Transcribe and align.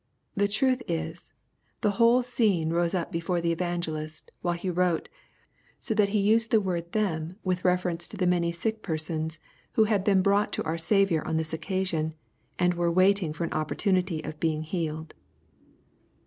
The 0.35 0.47
truth 0.47 0.81
is, 0.87 1.31
the 1.81 1.91
whole 2.01 2.23
scene 2.23 2.71
rose 2.71 2.95
up 2.95 3.11
before 3.11 3.39
the 3.39 3.51
Evangelist, 3.51 4.31
while 4.41 4.55
he 4.55 4.67
wrote, 4.67 5.09
so 5.79 5.93
that 5.93 6.09
he 6.09 6.19
used 6.19 6.49
the 6.49 6.59
word 6.59 6.91
* 6.91 6.91
them,' 6.93 7.35
with 7.43 7.63
reference 7.63 8.07
to 8.07 8.17
the 8.17 8.25
many 8.25 8.51
sick 8.51 8.81
persons 8.81 9.39
who 9.73 9.83
had 9.83 10.03
been 10.03 10.23
brought 10.23 10.51
to 10.53 10.63
our 10.63 10.79
Saviour 10.79 11.23
on 11.27 11.37
this 11.37 11.53
occasion, 11.53 12.15
and 12.57 12.73
were 12.73 12.89
waiting 12.91 13.31
for 13.31 13.43
an 13.43 13.53
opportunity 13.53 14.23
of 14.23 14.39
being 14.39 14.63
healed.' 14.63 15.13